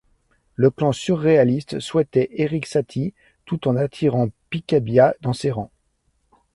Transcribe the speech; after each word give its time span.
Le 0.55 0.71
clan 0.71 0.93
surréaliste 0.93 1.79
souhaitait 1.79 2.31
Erik 2.33 2.65
Satie, 2.65 3.13
tout 3.45 3.67
en 3.67 3.75
attirant 3.75 4.29
Picabia 4.49 5.13
dans 5.21 5.33
ses 5.33 5.51
rangs. 5.51 5.69